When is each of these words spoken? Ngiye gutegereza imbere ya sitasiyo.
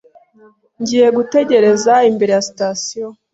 Ngiye 0.81 1.07
gutegereza 1.17 1.93
imbere 2.09 2.31
ya 2.35 2.43
sitasiyo. 2.47 3.07